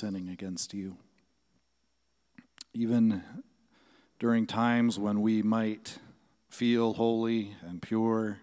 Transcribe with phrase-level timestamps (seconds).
[0.00, 0.96] sinning against you.
[2.72, 3.22] Even
[4.18, 5.98] during times when we might
[6.48, 8.38] feel holy and pure,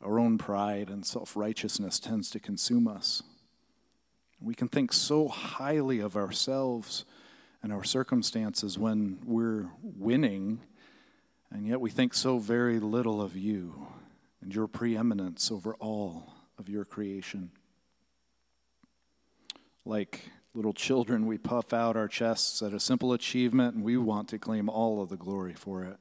[0.00, 3.22] our own pride and self righteousness tends to consume us.
[4.40, 7.04] We can think so highly of ourselves
[7.62, 10.60] and our circumstances when we're winning,
[11.50, 13.86] and yet we think so very little of you
[14.40, 17.50] and your preeminence over all of your creation.
[19.84, 24.28] Like little children, we puff out our chests at a simple achievement and we want
[24.28, 25.98] to claim all of the glory for it.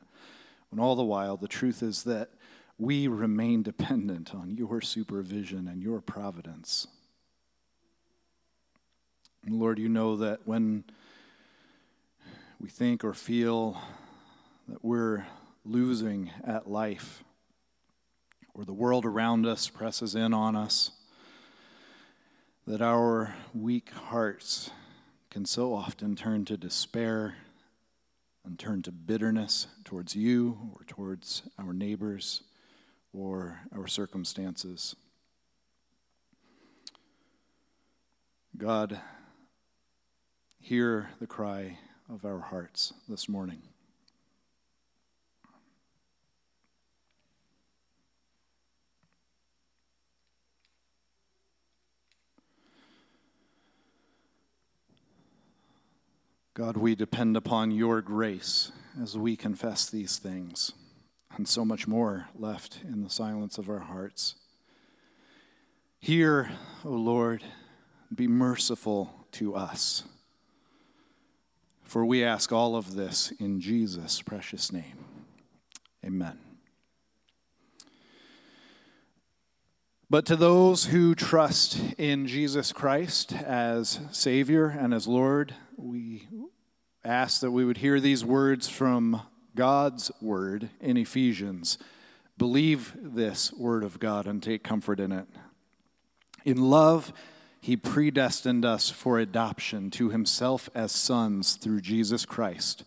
[0.70, 2.30] When all the while, the truth is that
[2.77, 6.88] we remain dependent on your supervision and your providence.
[9.45, 10.83] And Lord, you know that when
[12.59, 13.81] we think or feel
[14.67, 15.25] that we're
[15.66, 17.23] losing at life,
[18.53, 20.91] or the world around us presses in on us,
[22.66, 24.70] that our weak hearts
[25.30, 27.36] can so often turn to despair
[28.45, 32.44] and turn to bitterness towards you or towards our neighbors
[33.11, 34.95] or our circumstances.
[38.58, 39.00] God,
[40.61, 43.61] hear the cry of our hearts this morning.
[56.66, 60.72] God, we depend upon your grace as we confess these things,
[61.36, 64.36] and so much more left in the silence of our hearts.
[66.00, 66.52] Hear,
[66.86, 67.44] O Lord,
[68.16, 70.03] be merciful to us.
[71.84, 75.03] For we ask all of this in Jesus' precious name.
[76.06, 76.39] Amen.
[80.14, 86.28] But to those who trust in Jesus Christ as Savior and as Lord, we
[87.03, 89.23] ask that we would hear these words from
[89.56, 91.80] God's Word in Ephesians.
[92.38, 95.25] Believe this Word of God and take comfort in it.
[96.45, 97.12] In love,
[97.59, 102.84] He predestined us for adoption to Himself as sons through Jesus Christ,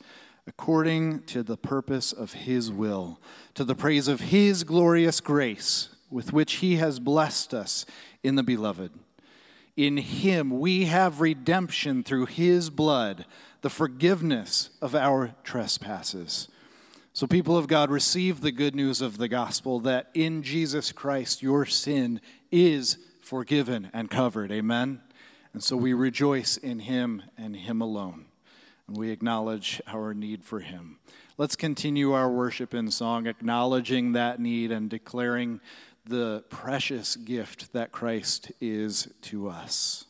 [0.46, 3.20] according to the purpose of His will,
[3.54, 7.86] to the praise of His glorious grace with which He has blessed us
[8.22, 8.92] in the Beloved.
[9.76, 13.24] In Him we have redemption through His blood,
[13.62, 16.48] the forgiveness of our trespasses.
[17.12, 21.42] So, people of God, receive the good news of the gospel that in Jesus Christ
[21.42, 24.52] your sin is forgiven and covered.
[24.52, 25.00] Amen?
[25.52, 28.26] And so we rejoice in Him and Him alone.
[28.86, 30.98] And we acknowledge our need for Him.
[31.38, 35.60] Let's continue our worship in song, acknowledging that need and declaring
[36.06, 40.04] the precious gift that Christ is to us.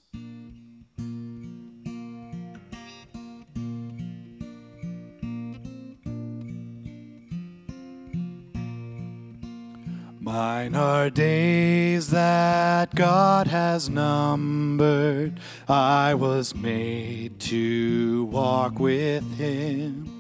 [10.21, 15.41] Mine are days that God has numbered.
[15.69, 20.16] I was made to walk with Him.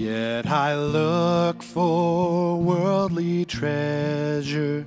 [0.00, 4.86] Yet I look for worldly treasure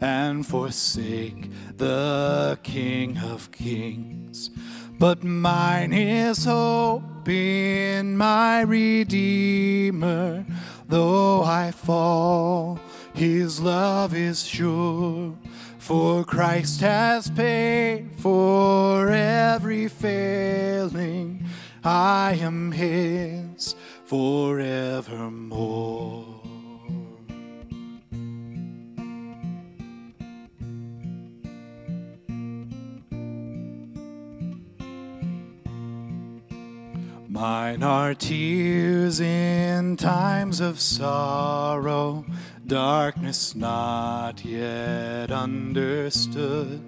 [0.00, 4.48] and forsake the King of Kings.
[4.98, 10.46] But mine is hope in my Redeemer.
[10.88, 12.78] Though I fall,
[13.12, 15.36] his love is sure.
[15.76, 21.44] For Christ has paid for every failing.
[21.86, 23.53] I am his
[24.04, 25.94] forevermore.
[37.28, 42.24] Mine are tears in times of sorrow,
[42.66, 46.80] darkness not yet understood.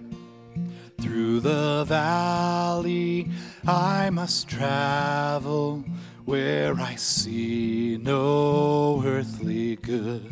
[1.01, 3.29] Through the valley
[3.67, 5.85] I must travel
[6.27, 10.31] where I see no earthly good.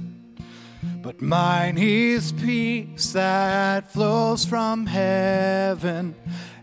[1.01, 6.17] But mine is peace that flows from heaven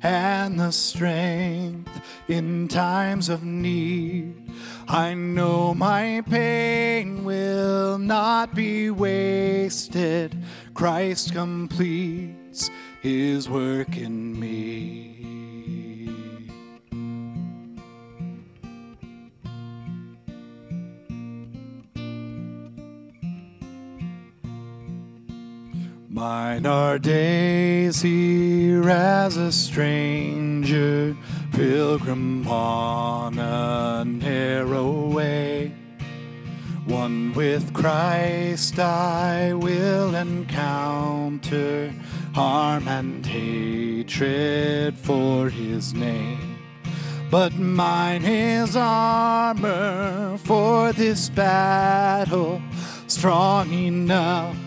[0.04, 4.50] and the strength in times of need.
[4.88, 10.36] I know my pain will not be wasted.
[10.74, 12.70] Christ completes
[13.02, 15.11] his work in me.
[26.14, 31.16] Mine are days here as a stranger,
[31.54, 35.74] pilgrim on a narrow way.
[36.84, 41.94] One with Christ I will encounter
[42.36, 46.58] harm and hatred for his name.
[47.30, 52.62] But mine is armor for this battle,
[53.08, 54.58] strong enough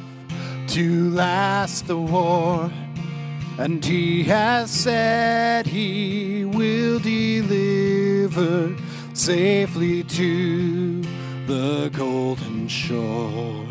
[0.74, 2.68] to last the war.
[3.58, 8.76] And he has said he will deliver
[9.12, 11.02] safely to
[11.46, 13.68] the golden shore.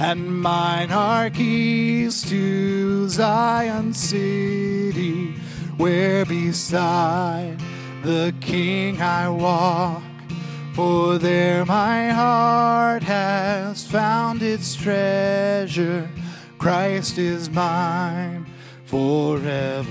[0.00, 5.34] And mine are keys to Zion city,
[5.76, 7.58] where beside
[8.02, 10.02] the King I walk.
[10.72, 16.08] For there my heart has found its treasure.
[16.66, 18.44] Christ is mine
[18.86, 19.86] forevermore.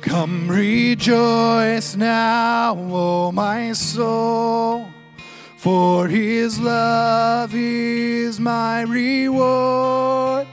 [0.00, 4.86] Come rejoice now, O my soul,
[5.58, 10.46] for his love is my reward.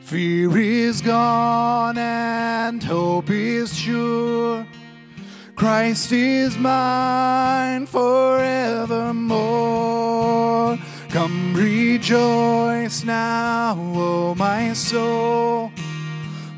[0.00, 4.61] Fear is gone and hope is sure.
[5.62, 10.76] Christ is mine forevermore.
[11.08, 15.70] Come rejoice now, O my soul,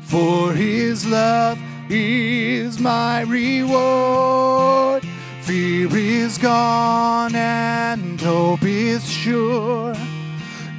[0.01, 5.03] for his love is my reward.
[5.41, 9.93] Fear is gone and hope is sure.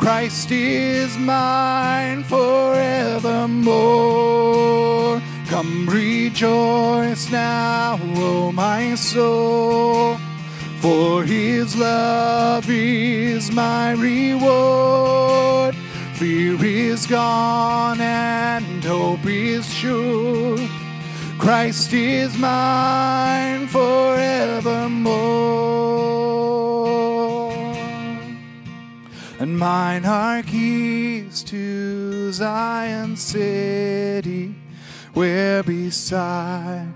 [0.01, 5.23] Christ is mine forevermore.
[5.49, 10.17] Come rejoice now, O my soul,
[10.81, 15.75] for his love is my reward.
[16.15, 20.59] Fear is gone and hope is sure.
[21.39, 25.57] Christ is mine forevermore.
[29.39, 34.55] And mine are keys to Zion city
[35.13, 36.96] where beside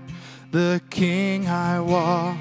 [0.51, 2.37] the King I walk.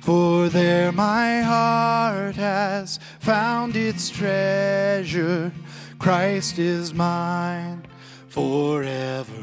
[0.00, 5.52] For there my heart has found its treasure.
[5.98, 7.86] Christ is mine
[8.28, 9.36] forevermore.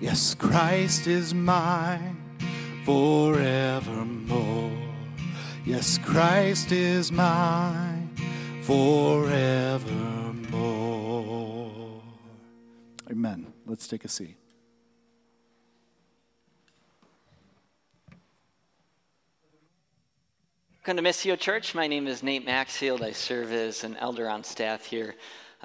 [0.00, 2.16] Yes, Christ is mine
[2.84, 4.70] forevermore.
[5.64, 8.10] Yes, Christ is mine
[8.62, 10.34] forevermore.
[13.10, 13.52] Amen.
[13.66, 14.43] Let's take a seat.
[20.86, 21.74] Welcome to Missio Church.
[21.74, 23.00] My name is Nate Maxfield.
[23.00, 25.14] I serve as an elder on staff here.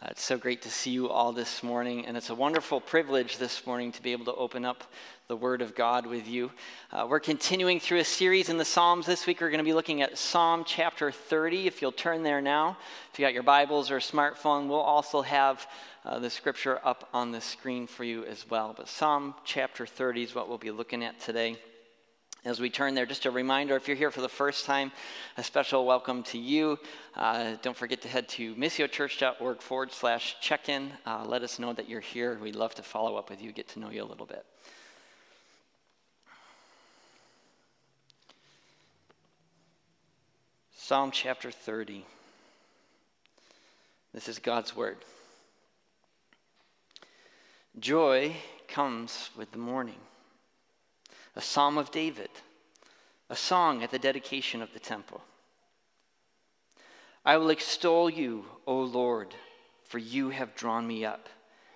[0.02, 3.38] Uh, it's so great to see you all this morning, and it's a wonderful privilege
[3.38, 4.86] this morning to be able to open up
[5.28, 6.52] the Word of God with you.
[6.90, 9.06] Uh, we're continuing through a series in the Psalms.
[9.06, 11.68] This week we're going to be looking at Psalm chapter 30.
[11.68, 12.78] If you'll turn there now,
[13.12, 15.68] if you got your Bibles or smartphone, we'll also have
[16.06, 18.74] uh, the scripture up on the screen for you as well.
[18.74, 21.58] But Psalm chapter 30 is what we'll be looking at today.
[22.46, 24.94] As we turn there, just a reminder if you're here for the first time,
[25.36, 26.80] a special welcome to you.
[27.14, 30.94] Uh, don't forget to head to missiochurch.org forward slash check in.
[31.06, 32.40] Uh, let us know that you're here.
[32.42, 34.46] We'd love to follow up with you, get to know you a little bit.
[40.74, 42.06] Psalm chapter 30.
[44.14, 44.98] This is God's word.
[47.78, 48.34] Joy
[48.70, 50.00] comes with the morning
[51.36, 52.30] a psalm of David,
[53.30, 55.22] a song at the dedication of the temple.
[57.26, 59.36] I will extol you, O Lord,
[59.84, 61.30] for you have drawn me up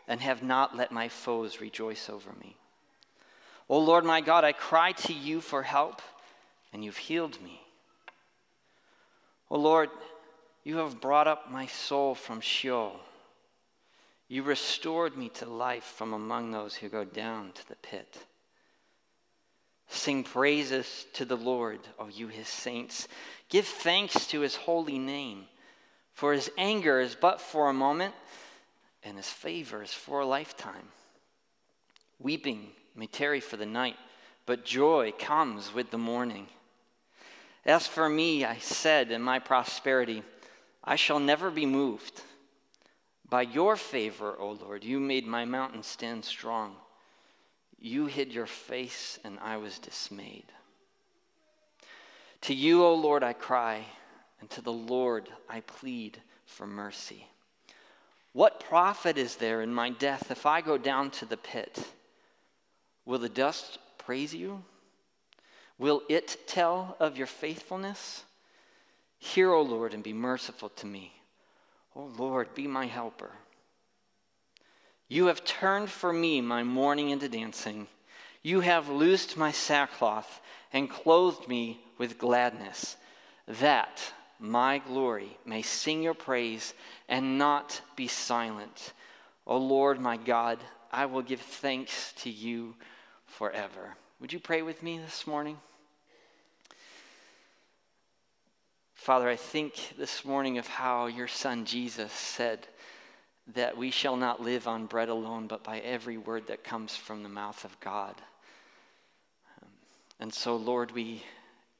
[0.07, 2.57] and have not let my foes rejoice over me.
[3.69, 6.01] O Lord my God, I cry to you for help,
[6.71, 7.61] and you've healed me.
[9.49, 9.89] O Lord,
[10.63, 12.99] you have brought up my soul from Sheol.
[14.27, 18.25] You restored me to life from among those who go down to the pit.
[19.93, 23.07] Sing praises to the Lord, O you his saints.
[23.47, 25.45] Give thanks to his holy name.
[26.13, 28.15] For his anger is but for a moment,
[29.03, 30.87] and his favor is for a lifetime.
[32.19, 33.95] Weeping may tarry for the night,
[34.47, 36.47] but joy comes with the morning.
[37.63, 40.23] As for me, I said in my prosperity,
[40.83, 42.21] I shall never be moved.
[43.29, 46.77] By your favor, O Lord, you made my mountain stand strong.
[47.85, 50.45] You hid your face, and I was dismayed.
[52.43, 53.83] To you, O Lord, I cry,
[54.39, 57.27] and to the Lord I plead for mercy.
[58.31, 61.85] What profit is there in my death if I go down to the pit?
[63.05, 64.63] Will the dust praise you?
[65.77, 68.23] Will it tell of your faithfulness?
[69.19, 71.11] Hear, O Lord, and be merciful to me.
[71.97, 73.31] O Lord, be my helper.
[75.07, 77.87] You have turned for me my mourning into dancing.
[78.41, 80.41] You have loosed my sackcloth
[80.71, 82.97] and clothed me with gladness,
[83.47, 86.73] that my glory may sing your praise
[87.07, 88.93] and not be silent.
[89.45, 90.59] O Lord my God,
[90.91, 92.75] I will give thanks to you
[93.25, 93.95] forever.
[94.19, 95.57] Would you pray with me this morning?
[98.93, 102.67] Father, I think this morning of how your son Jesus said
[103.47, 107.23] that we shall not live on bread alone, but by every word that comes from
[107.23, 108.15] the mouth of God.
[110.19, 111.23] And so, Lord, we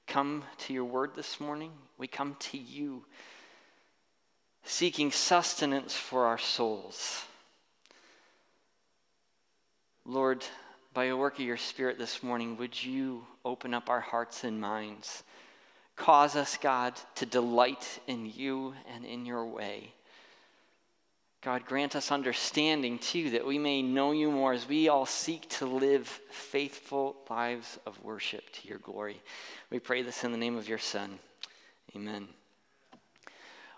[0.08, 1.72] come to your word this morning.
[1.98, 3.06] We come to you
[4.66, 7.24] seeking sustenance for our souls.
[10.06, 10.44] Lord,
[10.94, 14.60] by a work of your Spirit this morning, would you open up our hearts and
[14.60, 15.24] minds?
[15.96, 19.94] Cause us, God, to delight in you and in your way.
[21.44, 25.50] God, grant us understanding too, that we may know you more as we all seek
[25.50, 29.22] to live faithful lives of worship to your glory.
[29.70, 31.20] We pray this in the name of your Son.
[31.98, 32.30] Amen.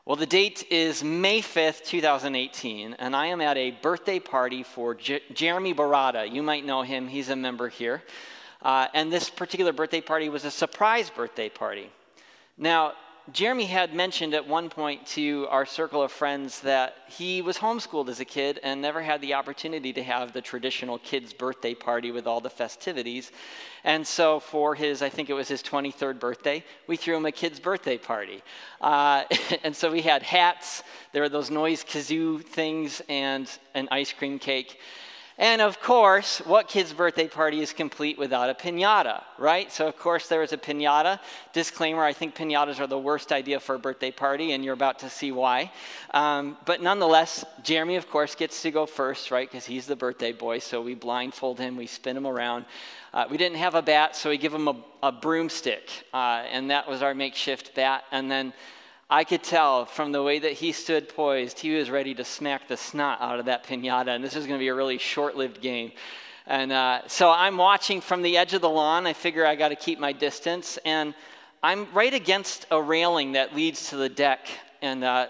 [0.05, 4.93] Well, the date is May 5th, 2018, and I am at a birthday party for
[4.93, 6.31] J- Jeremy Barada.
[6.31, 8.03] You might know him, he's a member here.
[8.61, 11.89] Uh, and this particular birthday party was a surprise birthday party.
[12.59, 12.93] Now,
[13.31, 18.07] Jeremy had mentioned at one point to our circle of friends that he was homeschooled
[18.07, 22.11] as a kid and never had the opportunity to have the traditional kid's birthday party
[22.11, 23.31] with all the festivities.
[23.83, 27.31] And so, for his, I think it was his 23rd birthday, we threw him a
[27.31, 28.43] kid's birthday party.
[28.79, 29.23] Uh,
[29.63, 34.37] and so, we had hats, there were those noise kazoo things, and an ice cream
[34.37, 34.79] cake.
[35.37, 39.69] And of course, what kid's birthday party is complete without a pinata, right?
[39.69, 41.19] So, of course, there was a pinata.
[41.51, 44.99] Disclaimer I think pinatas are the worst idea for a birthday party, and you're about
[44.99, 45.73] to see why.
[46.13, 49.49] Um, but nonetheless, Jeremy, of course, gets to go first, right?
[49.49, 50.59] Because he's the birthday boy.
[50.59, 52.63] So, we blindfold him, we spin him around.
[53.13, 56.71] Uh, we didn't have a bat, so we give him a, a broomstick, uh, and
[56.71, 58.05] that was our makeshift bat.
[58.11, 58.53] And then
[59.09, 62.67] I could tell from the way that he stood poised, he was ready to smack
[62.67, 65.35] the snot out of that pinata, and this is going to be a really short
[65.35, 65.91] lived game.
[66.47, 69.05] And uh, so I'm watching from the edge of the lawn.
[69.05, 71.13] I figure I got to keep my distance, and
[71.61, 74.47] I'm right against a railing that leads to the deck,
[74.81, 75.27] and uh,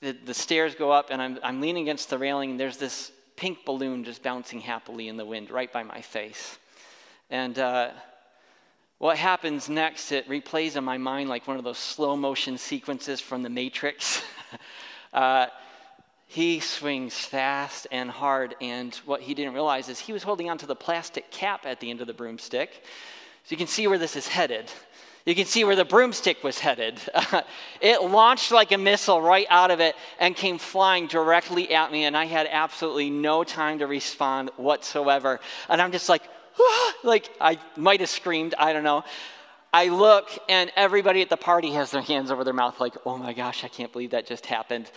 [0.00, 3.10] the, the, stairs go up, and I'm, I'm leaning against the railing, and there's this
[3.34, 6.56] pink balloon just bouncing happily in the wind right by my face.
[7.30, 7.90] And uh,
[9.02, 13.20] what happens next, it replays in my mind like one of those slow motion sequences
[13.20, 14.22] from The Matrix.
[15.12, 15.46] uh,
[16.28, 20.66] he swings fast and hard, and what he didn't realize is he was holding onto
[20.66, 22.84] the plastic cap at the end of the broomstick.
[23.42, 24.70] So you can see where this is headed.
[25.26, 27.00] You can see where the broomstick was headed.
[27.80, 32.04] it launched like a missile right out of it and came flying directly at me,
[32.04, 35.40] and I had absolutely no time to respond whatsoever.
[35.68, 36.22] And I'm just like,
[37.04, 39.04] like I might have screamed, I don't know.
[39.72, 43.16] I look and everybody at the party has their hands over their mouth, like, oh
[43.16, 44.90] my gosh, I can't believe that just happened.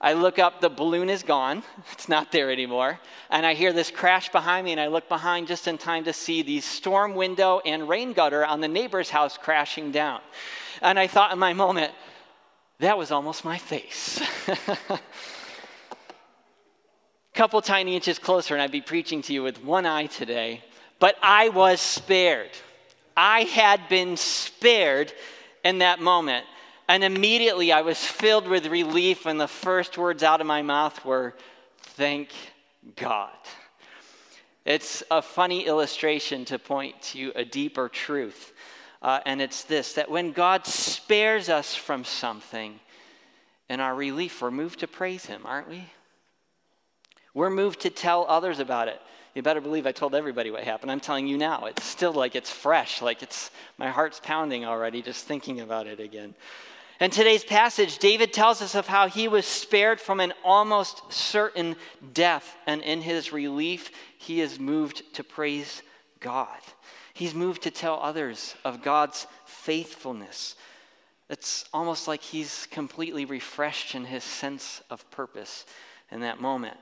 [0.00, 1.62] I look up, the balloon is gone.
[1.92, 3.00] It's not there anymore.
[3.30, 6.12] And I hear this crash behind me, and I look behind just in time to
[6.12, 10.20] see the storm window and rain gutter on the neighbor's house crashing down.
[10.80, 11.92] And I thought in my moment,
[12.78, 14.20] that was almost my face.
[14.88, 15.00] A
[17.34, 20.62] couple tiny inches closer, and I'd be preaching to you with one eye today.
[20.98, 22.50] But I was spared.
[23.16, 25.12] I had been spared
[25.64, 26.46] in that moment.
[26.88, 31.04] And immediately I was filled with relief, and the first words out of my mouth
[31.04, 31.34] were,
[31.80, 32.30] Thank
[32.96, 33.32] God.
[34.64, 38.52] It's a funny illustration to point to a deeper truth.
[39.00, 42.80] Uh, and it's this that when God spares us from something,
[43.68, 45.84] in our relief, we're moved to praise Him, aren't we?
[47.34, 49.00] We're moved to tell others about it.
[49.38, 50.90] You better believe I told everybody what happened.
[50.90, 51.66] I'm telling you now.
[51.66, 56.00] It's still like it's fresh, like it's my heart's pounding already just thinking about it
[56.00, 56.34] again.
[56.98, 61.76] In today's passage, David tells us of how he was spared from an almost certain
[62.12, 65.84] death, and in his relief, he is moved to praise
[66.18, 66.58] God.
[67.14, 70.56] He's moved to tell others of God's faithfulness.
[71.30, 75.64] It's almost like he's completely refreshed in his sense of purpose
[76.10, 76.76] in that moment.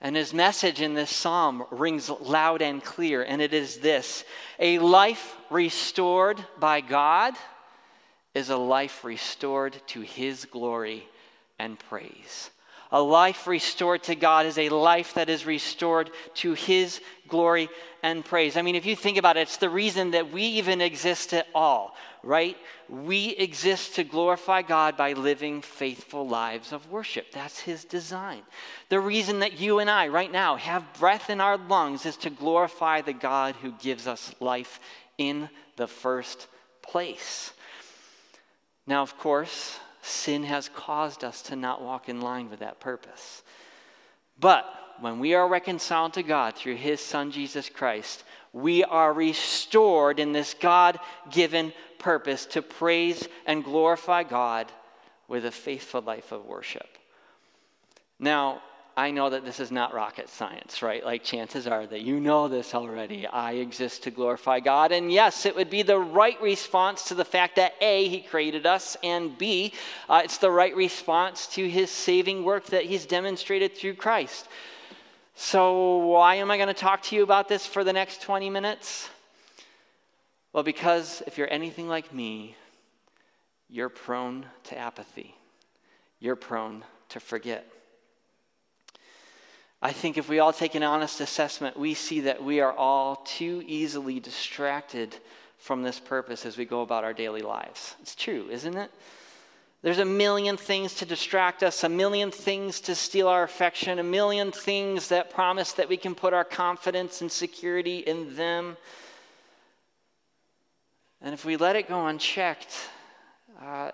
[0.00, 4.24] And his message in this psalm rings loud and clear, and it is this
[4.58, 7.34] A life restored by God
[8.34, 11.08] is a life restored to his glory
[11.58, 12.50] and praise.
[12.92, 17.68] A life restored to God is a life that is restored to His glory
[18.02, 18.56] and praise.
[18.56, 21.48] I mean, if you think about it, it's the reason that we even exist at
[21.54, 22.56] all, right?
[22.88, 27.30] We exist to glorify God by living faithful lives of worship.
[27.32, 28.42] That's His design.
[28.88, 32.30] The reason that you and I, right now, have breath in our lungs is to
[32.30, 34.80] glorify the God who gives us life
[35.18, 36.48] in the first
[36.82, 37.52] place.
[38.86, 43.42] Now, of course, sin has caused us to not walk in line with that purpose.
[44.38, 44.66] But
[45.00, 48.24] when we are reconciled to God through His Son Jesus Christ,
[48.56, 50.98] we are restored in this God
[51.30, 54.72] given purpose to praise and glorify God
[55.28, 56.88] with a faithful life of worship.
[58.18, 58.62] Now,
[58.96, 61.04] I know that this is not rocket science, right?
[61.04, 63.26] Like, chances are that you know this already.
[63.26, 64.90] I exist to glorify God.
[64.90, 68.64] And yes, it would be the right response to the fact that A, He created
[68.64, 69.74] us, and B,
[70.08, 74.48] uh, it's the right response to His saving work that He's demonstrated through Christ.
[75.38, 78.48] So, why am I going to talk to you about this for the next 20
[78.48, 79.10] minutes?
[80.54, 82.56] Well, because if you're anything like me,
[83.68, 85.36] you're prone to apathy,
[86.20, 87.70] you're prone to forget.
[89.82, 93.16] I think if we all take an honest assessment, we see that we are all
[93.16, 95.18] too easily distracted
[95.58, 97.94] from this purpose as we go about our daily lives.
[98.00, 98.90] It's true, isn't it?
[99.86, 104.02] There's a million things to distract us, a million things to steal our affection, a
[104.02, 108.78] million things that promise that we can put our confidence and security in them.
[111.22, 112.74] And if we let it go unchecked,
[113.62, 113.92] uh,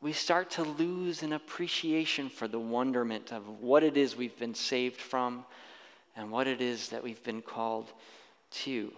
[0.00, 4.54] we start to lose an appreciation for the wonderment of what it is we've been
[4.54, 5.44] saved from
[6.14, 7.92] and what it is that we've been called
[8.62, 8.92] to.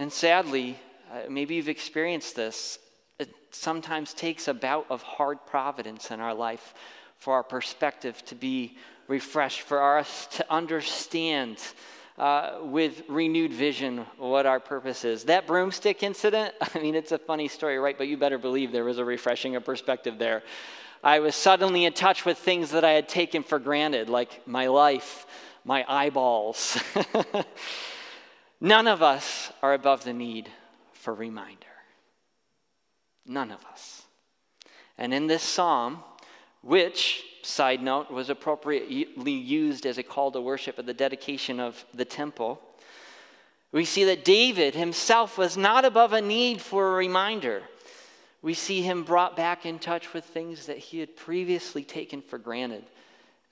[0.00, 0.80] And sadly,
[1.12, 2.80] uh, maybe you've experienced this.
[3.20, 6.72] It sometimes takes a bout of hard providence in our life
[7.16, 11.58] for our perspective to be refreshed, for us to understand
[12.16, 15.24] uh, with renewed vision what our purpose is.
[15.24, 17.98] That broomstick incident, I mean, it's a funny story, right?
[17.98, 20.42] But you better believe there was a refreshing of perspective there.
[21.04, 24.68] I was suddenly in touch with things that I had taken for granted, like my
[24.68, 25.26] life,
[25.62, 26.78] my eyeballs.
[28.62, 30.48] None of us are above the need
[30.94, 31.69] for reminder.
[33.30, 34.02] None of us.
[34.98, 36.02] And in this psalm,
[36.62, 41.86] which side note, was appropriately used as a call to worship at the dedication of
[41.94, 42.60] the temple.
[43.70, 47.62] We see that David himself was not above a need for a reminder.
[48.42, 52.36] We see him brought back in touch with things that he had previously taken for
[52.36, 52.82] granted.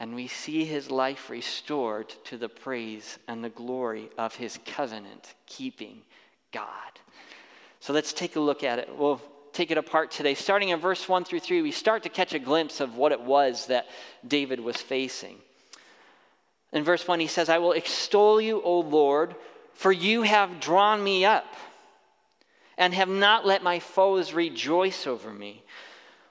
[0.00, 5.34] And we see his life restored to the praise and the glory of his covenant
[5.46, 6.02] keeping
[6.52, 6.98] God.
[7.78, 8.88] So let's take a look at it.
[8.96, 9.22] We'll
[9.58, 10.34] take it apart today.
[10.34, 13.20] Starting in verse 1 through 3, we start to catch a glimpse of what it
[13.20, 13.88] was that
[14.24, 15.36] David was facing.
[16.72, 19.34] In verse 1, he says, I will extol you, O Lord,
[19.74, 21.52] for you have drawn me up
[22.76, 25.64] and have not let my foes rejoice over me.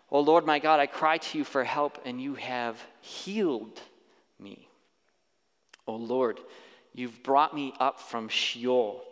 [0.09, 3.81] O Lord my God, I cry to you for help, and you have healed
[4.39, 4.69] me.
[5.85, 6.39] O Lord,
[6.93, 9.03] you've brought me up from Sheol.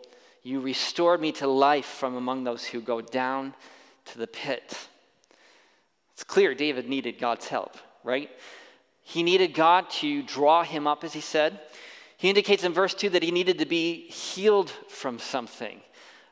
[0.42, 3.52] You restored me to life from among those who go down
[4.06, 4.88] to the pit.
[6.12, 8.30] It's clear David needed God's help, right?
[9.02, 11.60] He needed God to draw him up, as he said.
[12.16, 15.80] He indicates in verse 2 that he needed to be healed from something.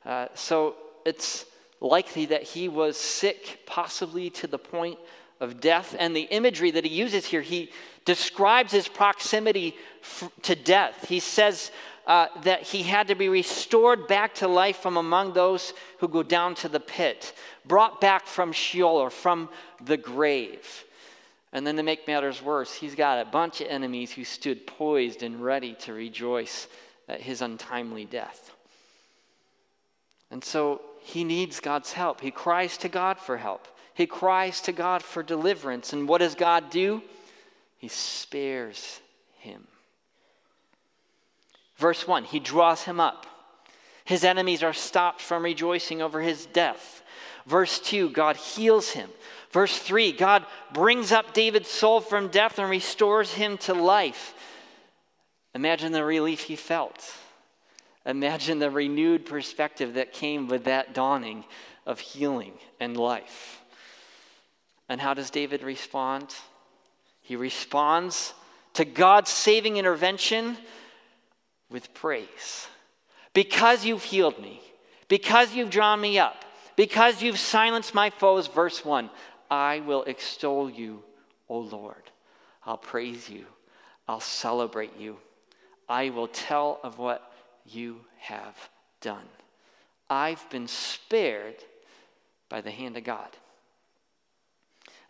[0.05, 1.45] Uh, so it's
[1.81, 4.99] likely that he was sick, possibly to the point
[5.41, 5.95] of death.
[5.99, 7.71] And the imagery that he uses here, he
[8.05, 11.09] describes his proximity f- to death.
[11.09, 11.71] He says,
[12.07, 16.23] uh, that he had to be restored back to life from among those who go
[16.23, 19.49] down to the pit, brought back from Sheol or from
[19.85, 20.85] the grave.
[21.53, 25.23] And then to make matters worse, he's got a bunch of enemies who stood poised
[25.23, 26.67] and ready to rejoice
[27.09, 28.51] at his untimely death.
[30.31, 32.21] And so he needs God's help.
[32.21, 33.69] He cries to God for help.
[33.95, 35.93] He cries to God for deliverance.
[35.93, 37.03] And what does God do?
[37.79, 39.01] He spares
[39.39, 39.67] him.
[41.85, 43.27] Verse 1 He draws him up.
[44.07, 47.03] His enemies are stopped from rejoicing over his death.
[47.45, 49.11] Verse 2 God heals him.
[49.51, 54.33] Verse 3 God brings up David's soul from death and restores him to life.
[55.55, 57.05] Imagine the relief he felt.
[58.07, 61.45] Imagine the renewed perspective that came with that dawning
[61.85, 63.61] of healing and life.
[64.89, 66.35] And how does David respond?
[67.21, 68.33] He responds
[68.73, 70.57] to God's saving intervention
[71.71, 72.69] with praise.
[73.33, 74.61] Because you've healed me,
[75.09, 76.45] because you've drawn me up,
[76.77, 79.11] Because you've silenced my foes, verse 1,
[79.51, 81.03] I will extol you,
[81.49, 82.11] O Lord.
[82.67, 83.47] I'll praise you.
[84.09, 85.19] I'll celebrate you.
[85.89, 87.33] I will tell of what
[87.65, 88.57] you have
[89.01, 89.29] done.
[90.11, 91.57] I've been spared
[92.49, 93.29] by the hand of God.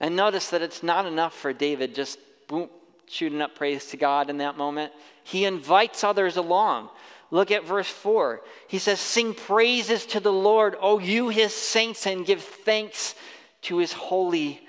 [0.00, 2.68] And notice that it's not enough for David just boom,
[3.08, 4.92] shooting up praise to God in that moment.
[5.24, 6.90] He invites others along.
[7.30, 8.42] Look at verse 4.
[8.68, 13.16] He says, Sing praises to the Lord, O you his saints, and give thanks
[13.62, 14.60] to his holy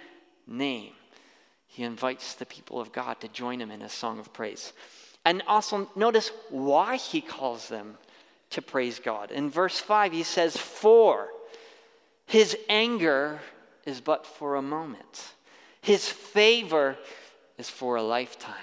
[0.47, 0.93] name.
[1.67, 4.73] He invites the people of God to join him in a song of praise.
[5.25, 7.97] And also notice why he calls them
[8.51, 9.31] to praise God.
[9.31, 11.27] In verse 5, he says, For
[12.25, 13.41] his anger
[13.85, 15.33] is but for a moment,
[15.81, 16.97] his favor
[17.57, 18.55] is for a lifetime.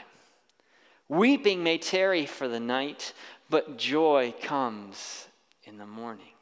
[1.13, 3.13] Weeping may tarry for the night,
[3.51, 5.29] but joy comes
[5.65, 6.33] in the morning.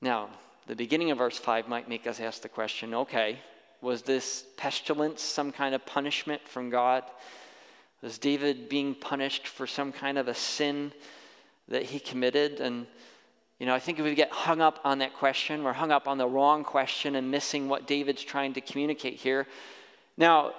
[0.00, 0.30] Now,
[0.66, 3.38] the beginning of verse 5 might make us ask the question okay,
[3.80, 7.04] was this pestilence some kind of punishment from God?
[8.02, 10.92] Was David being punished for some kind of a sin
[11.68, 12.58] that he committed?
[12.58, 12.84] And,
[13.60, 16.08] you know, I think if we get hung up on that question, we're hung up
[16.08, 19.46] on the wrong question and missing what David's trying to communicate here.
[20.16, 20.54] Now,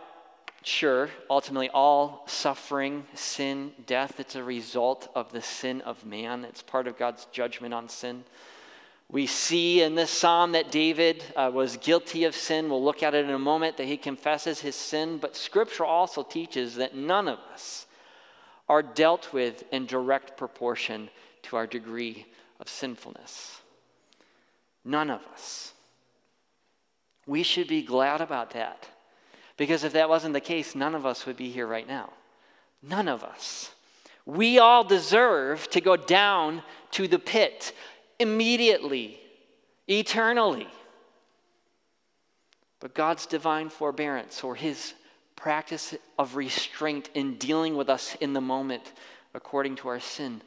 [0.66, 6.44] sure, ultimately, all suffering, sin, death, it's a result of the sin of man.
[6.44, 8.24] It's part of God's judgment on sin.
[9.10, 12.70] We see in this psalm that David uh, was guilty of sin.
[12.70, 15.20] We'll look at it in a moment that he confesses his sin.
[15.20, 17.86] But scripture also teaches that none of us
[18.68, 21.10] are dealt with in direct proportion
[21.44, 22.26] to our degree
[22.60, 23.62] of sinfulness.
[24.84, 25.74] None of us.
[27.28, 28.88] We should be glad about that.
[29.58, 32.12] Because if that wasn't the case, none of us would be here right now.
[32.82, 33.72] None of us.
[34.26, 37.74] We all deserve to go down to the pit
[38.20, 39.20] immediately,
[39.88, 40.68] eternally.
[42.80, 44.94] But God's divine forbearance or his
[45.36, 48.94] practice of restraint in dealing with us in the moment
[49.34, 50.42] according to our sin,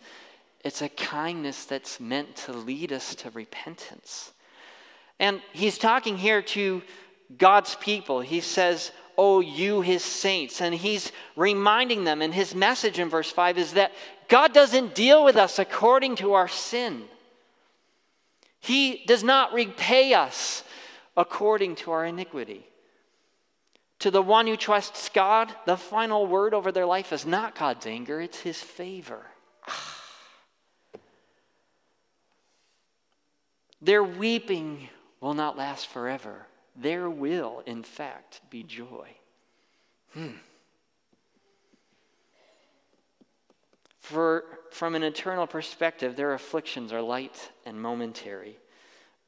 [0.65, 4.33] it's a kindness that's meant to lead us to repentance.
[5.21, 6.83] And he's talking here to
[7.37, 8.21] God's people.
[8.21, 10.61] He says, Oh, you, his saints.
[10.61, 13.93] And he's reminding them, and his message in verse 5 is that
[14.29, 17.03] God doesn't deal with us according to our sin.
[18.61, 20.63] He does not repay us
[21.17, 22.65] according to our iniquity.
[24.01, 27.87] To the one who trusts God, the final word over their life is not God's
[27.87, 29.27] anger, it's his favor.
[33.83, 34.89] Their weeping
[35.21, 36.47] will not last forever.
[36.81, 39.09] There will, in fact, be joy.
[40.15, 40.29] Hmm.
[44.01, 48.57] For from an eternal perspective, their afflictions are light and momentary.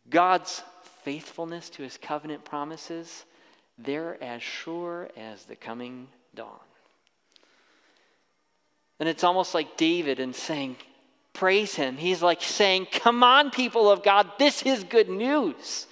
[0.09, 0.63] God's
[1.03, 3.25] faithfulness to his covenant promises,
[3.77, 6.61] they're as sure as the coming dawn.
[9.01, 10.77] And it's almost like David in saying,
[11.33, 11.97] Praise him.
[11.97, 15.87] He's like saying, Come on, people of God, this is good news.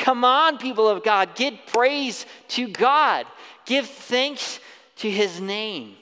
[0.00, 3.26] Come on, people of God, give praise to God,
[3.66, 4.58] give thanks
[4.96, 5.94] to his name.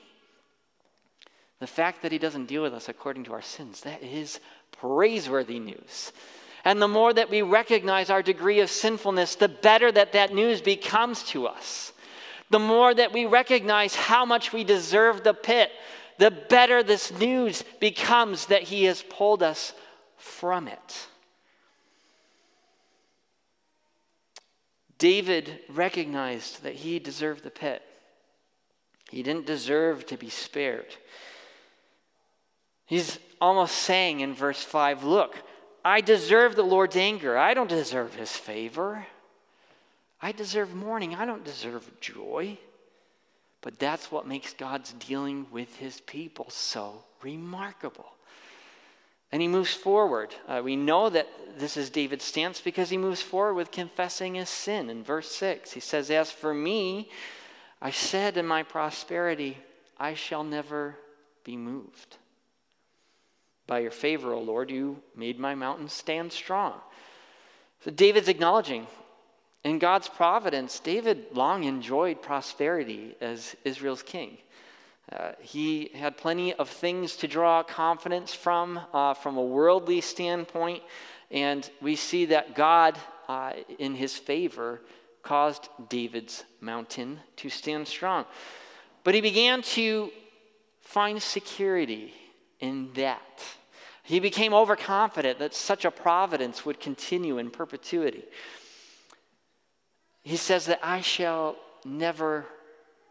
[1.58, 4.38] The fact that he doesn't deal with us according to our sins, that is
[4.70, 6.12] praiseworthy news.
[6.64, 10.61] And the more that we recognize our degree of sinfulness, the better that that news
[10.61, 11.92] becomes to us.
[12.50, 15.72] The more that we recognize how much we deserve the pit,
[16.18, 19.72] the better this news becomes that he has pulled us
[20.16, 21.08] from it.
[24.98, 27.82] David recognized that he deserved the pit.
[29.11, 30.94] He didn't deserve to be spared.
[32.84, 35.42] He's almost saying in verse 5 Look,
[35.84, 37.38] I deserve the Lord's anger.
[37.38, 39.06] I don't deserve his favor.
[40.20, 41.14] I deserve mourning.
[41.14, 42.58] I don't deserve joy.
[43.61, 48.06] But that's what makes God's dealing with his people so remarkable.
[49.31, 50.35] And he moves forward.
[50.47, 54.49] Uh, we know that this is David's stance because he moves forward with confessing his
[54.49, 54.88] sin.
[54.88, 57.11] In verse 6, he says, As for me,
[57.83, 59.59] I said in my prosperity,
[59.99, 60.97] I shall never
[61.45, 62.17] be moved.
[63.67, 66.75] By your favor, O Lord, you made my mountain stand strong.
[67.85, 68.87] So David's acknowledging
[69.64, 74.38] in God's providence, David long enjoyed prosperity as Israel's king.
[75.11, 80.83] Uh, he had plenty of things to draw confidence from, uh, from a worldly standpoint,
[81.31, 84.83] and we see that God, uh, in his favor,
[85.23, 88.27] caused David's mountain to stand strong.
[89.03, 90.11] But he began to
[90.83, 92.12] find security
[92.61, 93.42] in that.
[94.03, 98.25] He became overconfident that such a providence would continue in perpetuity.
[100.23, 102.47] He says that I shall never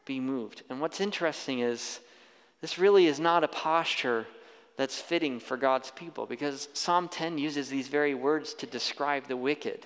[0.07, 0.63] be moved.
[0.69, 1.99] And what's interesting is
[2.61, 4.25] this really is not a posture
[4.77, 9.37] that's fitting for God's people because Psalm 10 uses these very words to describe the
[9.37, 9.85] wicked.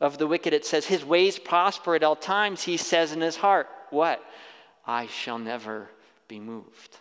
[0.00, 2.62] Of the wicked, it says, His ways prosper at all times.
[2.62, 4.24] He says in his heart, What?
[4.86, 5.90] I shall never
[6.26, 6.96] be moved.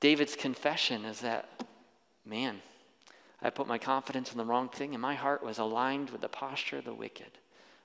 [0.00, 1.48] David's confession is that,
[2.26, 2.60] man,
[3.40, 6.28] I put my confidence in the wrong thing, and my heart was aligned with the
[6.28, 7.30] posture of the wicked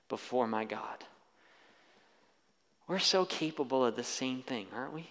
[0.08, 1.04] before my God.
[2.88, 5.08] We're so capable of the same thing, aren't we?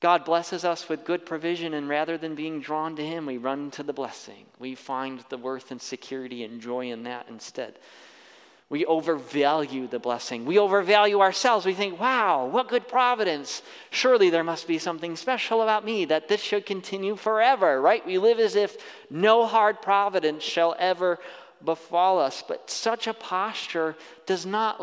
[0.00, 3.70] God blesses us with good provision, and rather than being drawn to Him, we run
[3.72, 4.46] to the blessing.
[4.58, 7.78] We find the worth and security and joy in that instead.
[8.68, 10.44] We overvalue the blessing.
[10.44, 11.66] We overvalue ourselves.
[11.66, 13.62] We think, wow, what good providence.
[13.90, 18.04] Surely there must be something special about me that this should continue forever, right?
[18.04, 18.76] We live as if
[19.10, 21.18] no hard providence shall ever
[21.64, 22.42] befall us.
[22.48, 24.80] But such a posture does not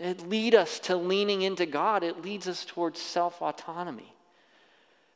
[0.00, 4.14] lead us to leaning into God, it leads us towards self autonomy.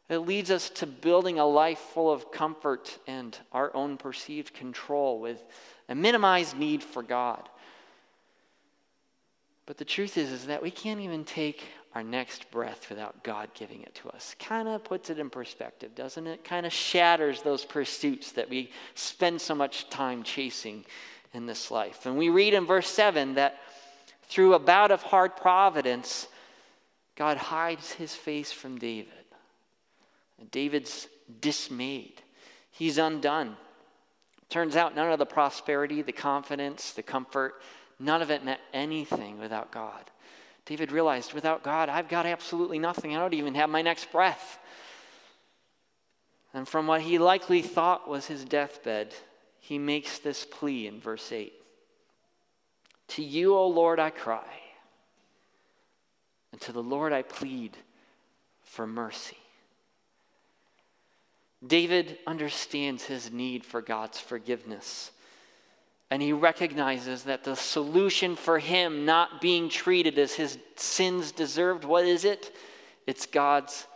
[0.09, 5.21] It leads us to building a life full of comfort and our own perceived control
[5.21, 5.43] with
[5.89, 7.49] a minimized need for God.
[9.65, 11.63] But the truth is, is that we can't even take
[11.95, 14.35] our next breath without God giving it to us.
[14.39, 16.43] Kind of puts it in perspective, doesn't it?
[16.43, 20.85] Kind of shatters those pursuits that we spend so much time chasing
[21.35, 22.07] in this life.
[22.07, 23.61] And we read in verse 7 that
[24.33, 26.27] through a bout of hard providence,
[27.17, 29.13] God hides his face from David.
[30.41, 31.07] And David's
[31.43, 32.23] dismayed.
[32.71, 33.57] He's undone.
[34.49, 37.61] Turns out none of the prosperity, the confidence, the comfort,
[37.99, 40.11] none of it meant anything without God.
[40.65, 43.15] David realized, without God, I've got absolutely nothing.
[43.15, 44.59] I don't even have my next breath.
[46.55, 49.15] And from what he likely thought was his deathbed,
[49.61, 51.53] he makes this plea in verse 8
[53.17, 54.49] To you, O Lord, I cry,
[56.51, 57.77] and to the Lord I plead
[58.63, 59.37] for mercy.
[61.67, 65.11] David understands his need for God's forgiveness.
[66.11, 71.85] And he recognizes that the solution for him not being treated as his sins deserved,
[71.85, 72.55] what is it?
[73.07, 73.87] It's God's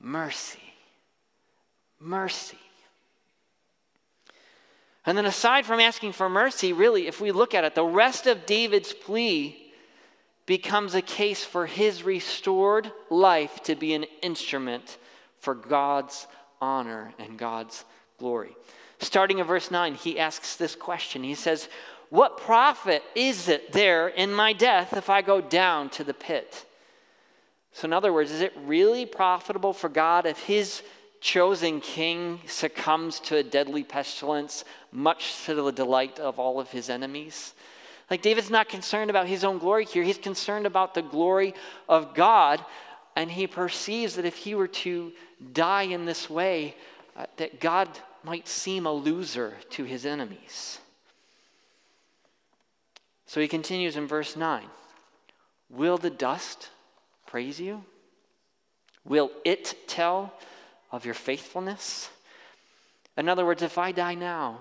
[0.00, 0.58] mercy.
[2.00, 2.58] Mercy.
[5.06, 8.26] And then, aside from asking for mercy, really, if we look at it, the rest
[8.26, 9.72] of David's plea
[10.46, 14.98] becomes a case for his restored life to be an instrument
[15.38, 16.26] for God's
[16.60, 17.84] honor and God's
[18.18, 18.56] glory.
[18.98, 21.22] Starting in verse 9, he asks this question.
[21.22, 21.68] He says,
[22.08, 26.64] What profit is it there in my death if I go down to the pit?
[27.72, 30.82] So, in other words, is it really profitable for God if his
[31.24, 36.90] chosen king succumbs to a deadly pestilence, much to the delight of all of his
[36.90, 37.54] enemies?
[38.10, 41.54] Like, David's not concerned about his own glory here, he's concerned about the glory
[41.88, 42.62] of God.
[43.16, 45.12] And he perceives that if he were to
[45.52, 46.74] die in this way,
[47.16, 47.88] uh, that God
[48.22, 50.80] might seem a loser to his enemies.
[53.24, 54.64] So he continues in verse 9
[55.70, 56.70] Will the dust
[57.26, 57.84] praise you?
[59.04, 60.34] Will it tell
[60.94, 62.10] of your faithfulness?
[63.16, 64.60] In other words, if I die now,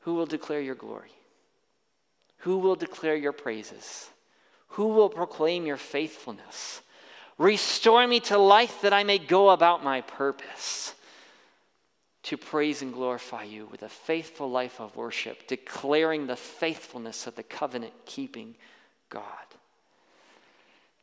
[0.00, 1.10] who will declare your glory?
[2.38, 4.08] Who will declare your praises?
[4.68, 6.82] Who will proclaim your faithfulness?
[7.38, 10.94] Restore me to life that I may go about my purpose
[12.24, 17.34] to praise and glorify you with a faithful life of worship, declaring the faithfulness of
[17.34, 18.54] the covenant keeping
[19.10, 19.24] God.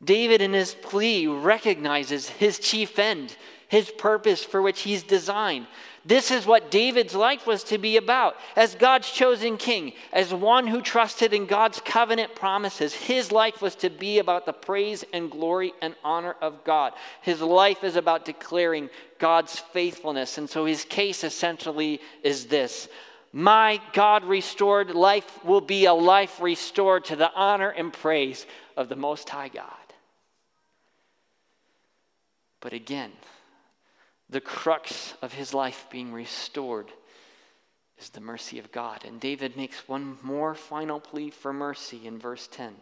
[0.02, 3.36] David, in his plea, recognizes his chief end,
[3.72, 5.66] his purpose for which he's designed.
[6.04, 8.36] This is what David's life was to be about.
[8.54, 13.74] As God's chosen king, as one who trusted in God's covenant promises, his life was
[13.76, 16.92] to be about the praise and glory and honor of God.
[17.22, 20.36] His life is about declaring God's faithfulness.
[20.36, 22.90] And so his case essentially is this
[23.32, 28.44] My God restored life will be a life restored to the honor and praise
[28.76, 29.66] of the Most High God.
[32.60, 33.12] But again,
[34.32, 36.90] the crux of his life being restored
[37.98, 39.04] is the mercy of God.
[39.04, 42.74] And David makes one more final plea for mercy in verse 10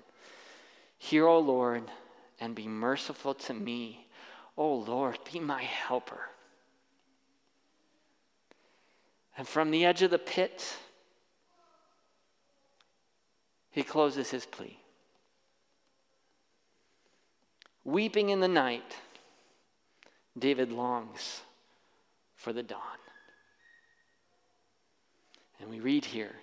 [0.97, 1.91] Hear, O Lord,
[2.39, 4.07] and be merciful to me.
[4.57, 6.21] O Lord, be my helper.
[9.37, 10.77] And from the edge of the pit,
[13.71, 14.79] he closes his plea.
[17.85, 18.97] Weeping in the night,
[20.41, 21.43] David longs
[22.37, 22.81] for the dawn.
[25.61, 26.35] And we read here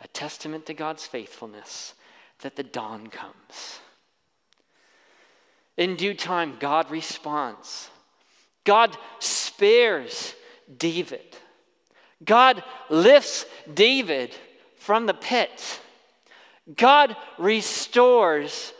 [0.00, 1.94] a testament to God's faithfulness
[2.40, 3.80] that the dawn comes.
[5.76, 7.90] In due time, God responds.
[8.64, 10.34] God spares
[10.76, 11.36] David.
[12.24, 14.34] God lifts David
[14.76, 15.80] from the pit.
[16.76, 18.72] God restores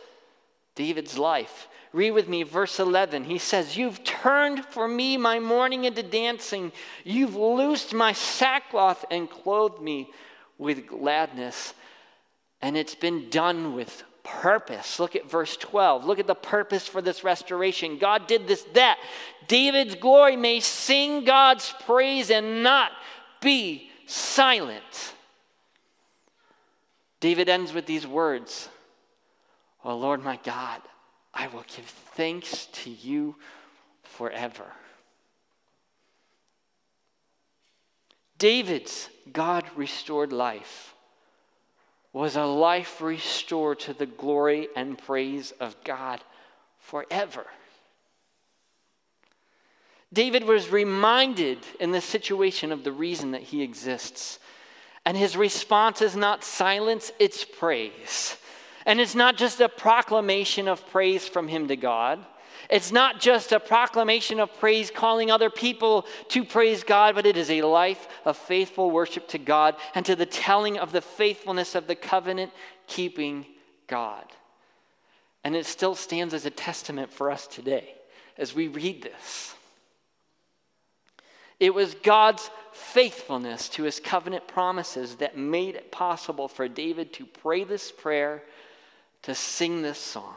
[0.75, 1.67] David's life.
[1.93, 3.25] Read with me verse 11.
[3.25, 6.71] He says, You've turned for me my mourning into dancing.
[7.03, 10.09] You've loosed my sackcloth and clothed me
[10.57, 11.75] with gladness.
[12.61, 14.99] And it's been done with purpose.
[14.99, 16.05] Look at verse 12.
[16.05, 17.99] Look at the purpose for this restoration.
[17.99, 18.97] God did this, that.
[19.47, 22.91] David's glory may sing God's praise and not
[23.41, 25.13] be silent.
[27.19, 28.69] David ends with these words
[29.85, 30.81] Oh Lord my God,
[31.33, 33.35] I will give thanks to you
[34.03, 34.65] forever.
[38.37, 40.93] David's God restored life
[42.11, 46.21] was a life restored to the glory and praise of God
[46.77, 47.45] forever.
[50.13, 54.37] David was reminded in this situation of the reason that he exists.
[55.05, 58.37] And his response is not silence, it's praise.
[58.85, 62.19] And it's not just a proclamation of praise from him to God.
[62.69, 67.37] It's not just a proclamation of praise calling other people to praise God, but it
[67.37, 71.75] is a life of faithful worship to God and to the telling of the faithfulness
[71.75, 72.51] of the covenant
[72.87, 73.45] keeping
[73.87, 74.25] God.
[75.43, 77.95] And it still stands as a testament for us today
[78.37, 79.55] as we read this.
[81.59, 87.25] It was God's faithfulness to his covenant promises that made it possible for David to
[87.25, 88.43] pray this prayer
[89.23, 90.35] to sing this song.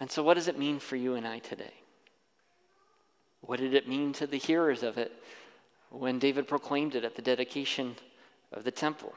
[0.00, 1.72] And so, what does it mean for you and I today?
[3.40, 5.12] What did it mean to the hearers of it
[5.90, 7.96] when David proclaimed it at the dedication
[8.52, 9.14] of the temple?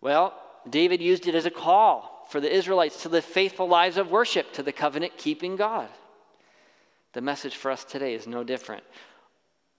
[0.00, 0.34] Well,
[0.68, 4.52] David used it as a call for the Israelites to live faithful lives of worship
[4.54, 5.88] to the covenant keeping God.
[7.12, 8.84] The message for us today is no different.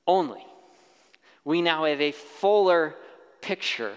[0.08, 0.46] Only
[1.44, 2.96] we now have a fuller
[3.42, 3.94] picture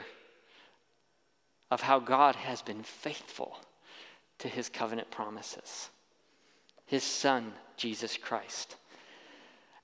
[1.71, 3.57] of how God has been faithful
[4.39, 5.89] to his covenant promises.
[6.87, 8.77] His son, Jesus Christ.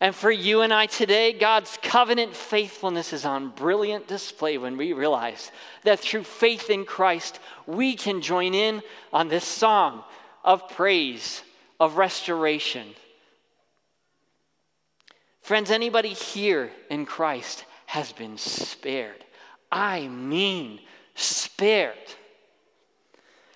[0.00, 4.92] And for you and I today, God's covenant faithfulness is on brilliant display when we
[4.92, 5.50] realize
[5.82, 10.04] that through faith in Christ, we can join in on this song
[10.44, 11.42] of praise,
[11.80, 12.86] of restoration.
[15.40, 19.24] Friends, anybody here in Christ has been spared.
[19.70, 20.80] I mean
[21.14, 21.94] spared.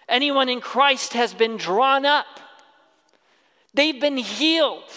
[0.08, 2.26] Anyone in Christ has been drawn up,
[3.72, 4.90] they've been healed.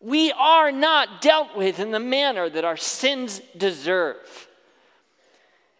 [0.00, 4.48] We are not dealt with in the manner that our sins deserve.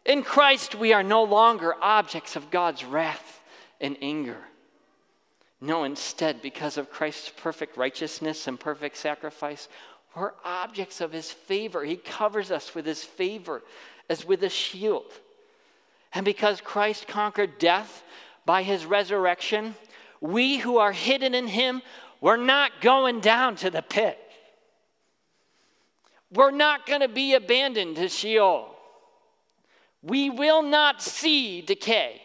[0.05, 3.43] In Christ, we are no longer objects of God's wrath
[3.81, 4.39] and anger.
[5.61, 9.69] No, instead, because of Christ's perfect righteousness and perfect sacrifice,
[10.15, 11.85] we're objects of his favor.
[11.85, 13.63] He covers us with his favor
[14.09, 15.13] as with a shield.
[16.13, 18.03] And because Christ conquered death
[18.45, 19.77] by his resurrection,
[20.21, 21.83] we who are hidden in him,
[22.21, 24.19] we're not going down to the pit.
[26.33, 28.75] We're not going to be abandoned to Sheol.
[30.03, 32.21] We will not see decay.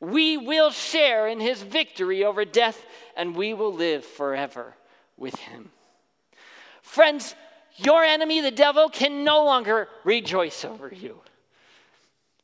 [0.00, 2.84] We will share in his victory over death,
[3.16, 4.74] and we will live forever
[5.16, 5.70] with him.
[6.92, 7.34] Friends,
[7.76, 11.20] your enemy, the devil, can no longer rejoice over you.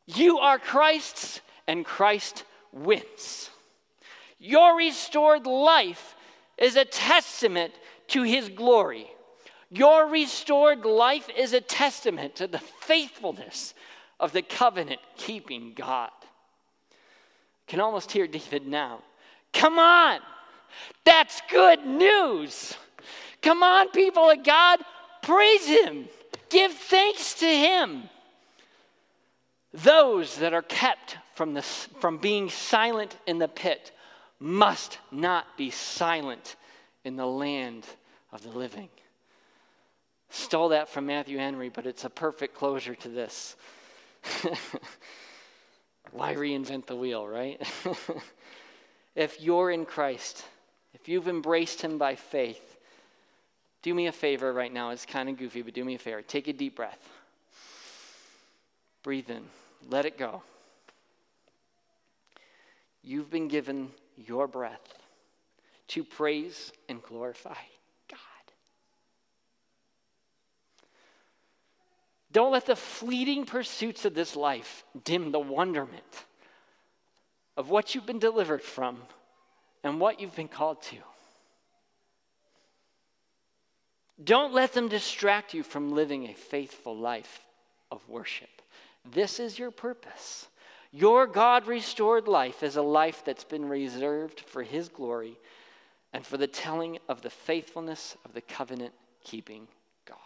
[0.06, 3.50] You are Christ's, and Christ wins.
[4.38, 6.16] Your restored life
[6.56, 7.74] is a testament
[8.06, 9.08] to his glory.
[9.70, 13.74] Your restored life is a testament to the faithfulness
[14.18, 16.08] of the covenant keeping God.
[16.90, 19.02] I can almost hear David now.
[19.52, 20.20] Come on,
[21.04, 22.78] that's good news.
[23.42, 24.80] Come on, people of God,
[25.22, 26.08] praise Him,
[26.50, 28.08] give thanks to Him.
[29.72, 33.92] Those that are kept from, the, from being silent in the pit
[34.40, 36.56] must not be silent
[37.04, 37.84] in the land
[38.32, 38.88] of the living.
[40.30, 43.56] Stole that from Matthew Henry, but it's a perfect closure to this.
[46.12, 47.60] Why reinvent the wheel, right?
[49.14, 50.44] if you're in Christ,
[50.94, 52.67] if you've embraced Him by faith,
[53.88, 54.90] do me a favor right now.
[54.90, 56.20] It's kind of goofy, but do me a favor.
[56.20, 57.08] Take a deep breath.
[59.02, 59.44] Breathe in.
[59.88, 60.42] Let it go.
[63.02, 65.00] You've been given your breath.
[65.88, 67.54] to praise and glorify
[68.10, 68.18] God.
[72.30, 76.26] Don't let the fleeting pursuits of this life dim the wonderment
[77.56, 78.98] of what you've been delivered from
[79.82, 80.96] and what you've been called to.
[84.22, 87.46] Don't let them distract you from living a faithful life
[87.90, 88.48] of worship.
[89.04, 90.48] This is your purpose.
[90.90, 95.38] Your God restored life is a life that's been reserved for His glory
[96.12, 99.68] and for the telling of the faithfulness of the covenant keeping
[100.06, 100.16] God.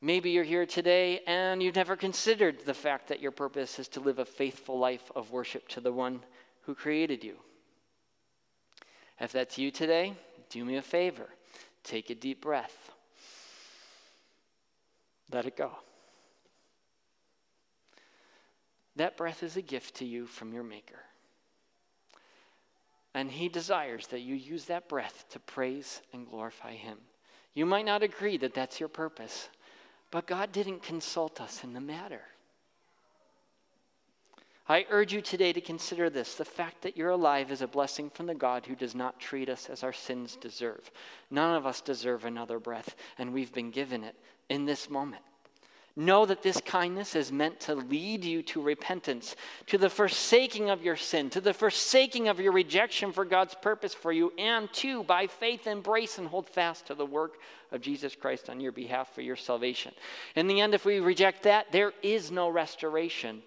[0.00, 4.00] Maybe you're here today and you've never considered the fact that your purpose is to
[4.00, 6.20] live a faithful life of worship to the one
[6.62, 7.36] who created you.
[9.18, 10.14] If that's you today,
[10.50, 11.28] do me a favor.
[11.84, 12.90] Take a deep breath.
[15.30, 15.72] Let it go.
[18.96, 21.00] That breath is a gift to you from your Maker.
[23.12, 26.98] And He desires that you use that breath to praise and glorify Him.
[27.54, 29.48] You might not agree that that's your purpose,
[30.10, 32.22] but God didn't consult us in the matter.
[34.66, 38.08] I urge you today to consider this the fact that you're alive is a blessing
[38.08, 40.90] from the God who does not treat us as our sins deserve.
[41.30, 44.16] None of us deserve another breath, and we've been given it
[44.48, 45.22] in this moment.
[45.96, 49.36] Know that this kindness is meant to lead you to repentance,
[49.66, 53.94] to the forsaking of your sin, to the forsaking of your rejection for God's purpose
[53.94, 57.34] for you, and to, by faith, embrace and hold fast to the work
[57.70, 59.92] of Jesus Christ on your behalf for your salvation.
[60.34, 63.42] In the end, if we reject that, there is no restoration.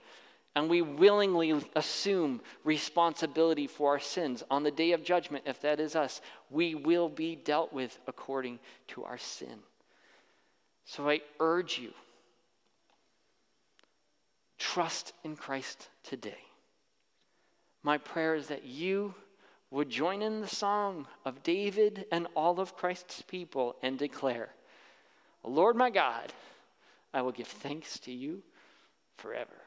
[0.58, 4.42] And we willingly assume responsibility for our sins.
[4.50, 8.58] On the day of judgment, if that is us, we will be dealt with according
[8.88, 9.60] to our sin.
[10.84, 11.94] So I urge you
[14.58, 16.44] Trust in Christ today.
[17.84, 19.14] My prayer is that you
[19.70, 24.50] would join in the song of David and all of Christ's people and declare,
[25.44, 26.34] Lord my God,
[27.14, 28.42] I will give thanks to you
[29.18, 29.67] forever.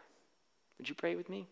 [0.80, 1.46] Would you pray with me?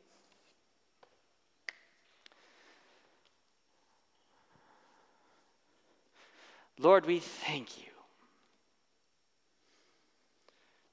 [6.79, 7.93] Lord, we thank you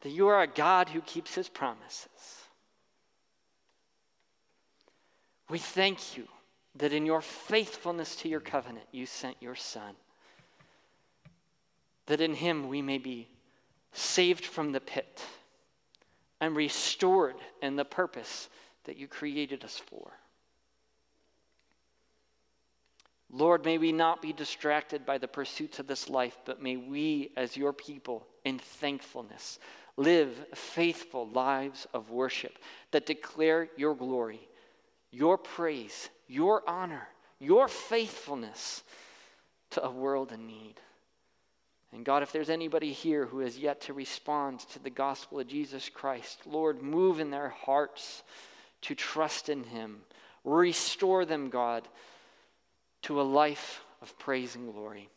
[0.01, 2.09] that you are a God who keeps his promises.
[5.47, 6.27] We thank you
[6.75, 9.95] that in your faithfulness to your covenant, you sent your Son,
[12.07, 13.29] that in him we may be
[13.93, 15.23] saved from the pit
[16.45, 17.33] and restored
[17.63, 18.49] in the purpose
[18.83, 20.11] that you created us for.
[23.31, 27.31] Lord, may we not be distracted by the pursuits of this life, but may we,
[27.35, 29.57] as your people, in thankfulness,
[29.97, 32.59] live faithful lives of worship
[32.91, 34.47] that declare your glory,
[35.09, 37.07] your praise, your honor,
[37.39, 38.83] your faithfulness
[39.71, 40.75] to a world in need.
[41.95, 45.47] And God, if there's anybody here who has yet to respond to the gospel of
[45.47, 48.21] Jesus Christ, Lord, move in their hearts
[48.81, 50.01] to trust in Him.
[50.43, 51.87] Restore them, God,
[53.03, 55.07] to a life of praise and glory.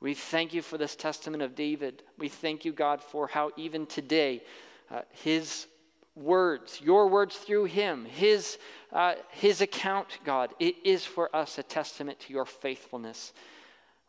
[0.00, 2.02] We thank you for this testament of David.
[2.18, 4.42] We thank you, God, for how even today
[4.90, 5.66] uh, his
[6.14, 8.58] words, your words through him, his,
[8.92, 13.32] uh, his account, God, it is for us a testament to your faithfulness.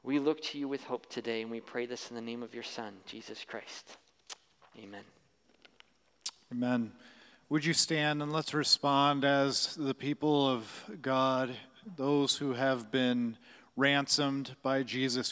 [0.03, 2.53] We look to you with hope today, and we pray this in the name of
[2.53, 3.97] your Son, Jesus Christ.
[4.77, 5.03] Amen.
[6.51, 6.91] Amen.
[7.47, 11.55] Would you stand and let's respond as the people of God,
[11.95, 13.37] those who have been
[13.75, 15.31] ransomed by Jesus